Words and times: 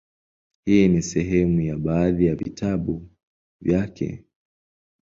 Hii 0.65 0.87
ni 0.87 1.01
sehemu 1.01 1.61
ya 1.61 1.77
baadhi 1.77 2.25
ya 2.25 2.35
vitabu 2.35 3.09
vyake; 3.61 4.23